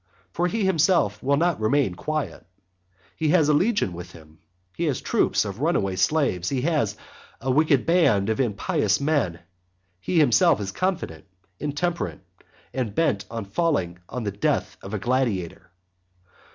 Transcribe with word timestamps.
For 0.31 0.47
he 0.47 0.65
himself 0.65 1.21
will 1.21 1.37
not 1.37 1.59
remain 1.61 1.93
quiet. 1.93 2.43
He 3.15 3.29
has 3.29 3.49
a 3.49 3.53
legion 3.53 3.93
with 3.93 4.13
him, 4.13 4.39
he 4.75 4.85
has 4.85 4.99
troops 4.99 5.45
of 5.45 5.61
runaway 5.61 5.95
slaves, 5.95 6.49
he 6.49 6.61
has 6.61 6.97
a 7.39 7.51
wicked 7.51 7.85
band 7.85 8.27
of 8.29 8.39
impious 8.39 8.99
men, 8.99 9.41
he 9.99 10.17
himself 10.17 10.59
is 10.59 10.71
confident, 10.71 11.25
intemperate, 11.59 12.21
and 12.73 12.95
bent 12.95 13.25
on 13.29 13.45
falling 13.45 13.99
by 14.09 14.21
the 14.21 14.31
death 14.31 14.75
of 14.81 14.95
a 14.95 14.97
gladiator. 14.97 15.69